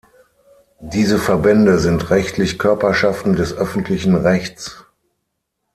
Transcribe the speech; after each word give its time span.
Diese 0.79 1.19
Verbände 1.19 1.77
sind 1.77 2.09
rechtlich 2.09 2.57
Körperschaften 2.57 3.35
des 3.35 3.53
öffentlichen 3.53 4.15
Rechts. 4.15 4.83